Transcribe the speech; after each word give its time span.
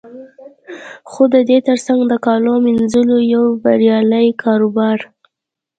خو 1.11 1.23
د 1.33 1.35
دې 1.49 1.57
تر 1.67 1.77
څنګ 1.87 2.01
د 2.11 2.13
کالو 2.25 2.53
مینځلو 2.65 3.17
یو 3.33 3.45
بریالی 3.63 4.27
کاروبار 4.43 4.97